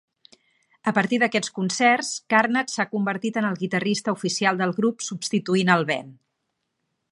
[0.91, 5.89] A partir d'aquests concerts, Karnats s'ha convertit en el guitarrista oficial del grup, substituint el
[5.95, 6.13] Ben.